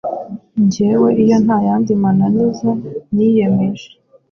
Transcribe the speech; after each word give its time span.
Jyewe, 0.71 1.09
iyo 1.23 1.37
nta 1.45 1.57
yandi 1.67 1.91
mananiza, 2.03 2.69
niyemeje 3.13 3.89